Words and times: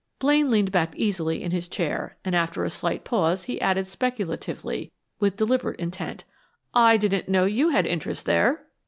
Blaine 0.17 0.49
leaned 0.49 0.71
back 0.71 0.95
easily 0.95 1.43
in 1.43 1.51
his 1.51 1.67
chair, 1.67 2.17
and 2.25 2.35
after 2.35 2.63
a 2.63 2.71
slight 2.71 3.03
pause 3.05 3.43
he 3.43 3.61
added 3.61 3.85
speculatively, 3.85 4.91
with 5.19 5.35
deliberate 5.35 5.79
intent, 5.79 6.23
"I 6.73 6.97
didn't 6.97 7.29
know 7.29 7.45
you 7.45 7.69
had 7.69 7.85
interests 7.85 8.23
there!" 8.23 8.65